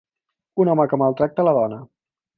Un 0.63 0.71
home 0.73 0.87
que 0.93 0.99
maltracta 1.03 1.45
la 1.49 1.57
dona. 1.59 1.79